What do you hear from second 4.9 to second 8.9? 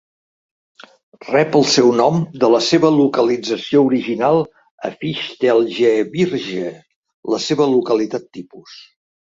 a Fichtelgebirge, la seva localitat tipus.